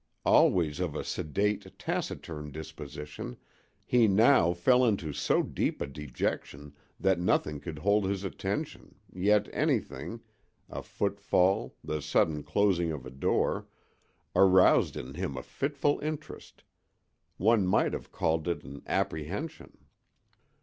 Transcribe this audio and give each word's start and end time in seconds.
Always 0.25 0.79
of 0.79 0.95
a 0.95 1.03
sedate, 1.03 1.77
taciturn 1.77 2.49
disposition, 2.49 3.37
he 3.85 4.07
now 4.07 4.51
fell 4.51 4.83
into 4.83 5.13
so 5.13 5.43
deep 5.43 5.79
a 5.79 5.85
dejection 5.85 6.73
that 6.99 7.19
nothing 7.19 7.59
could 7.59 7.77
hold 7.77 8.05
his 8.05 8.23
attention, 8.23 8.95
yet 9.13 9.47
anything—a 9.53 10.81
footfall, 10.81 11.75
the 11.83 12.01
sudden 12.01 12.41
closing 12.41 12.91
of 12.91 13.05
a 13.05 13.11
door—aroused 13.11 14.97
in 14.97 15.13
him 15.13 15.37
a 15.37 15.43
fitful 15.43 15.99
interest; 15.99 16.63
one 17.37 17.67
might 17.67 17.93
have 17.93 18.11
called 18.11 18.47
it 18.47 18.63
an 18.63 18.81
apprehension. 18.87 19.77